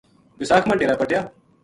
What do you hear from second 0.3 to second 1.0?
بیساکھ ما ڈیر ا